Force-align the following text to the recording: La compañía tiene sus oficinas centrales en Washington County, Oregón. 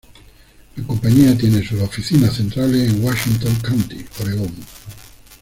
La 0.77 0.83
compañía 0.83 1.37
tiene 1.37 1.63
sus 1.63 1.79
oficinas 1.79 2.33
centrales 2.35 2.89
en 2.89 3.03
Washington 3.03 3.55
County, 3.61 4.03
Oregón. 4.19 4.51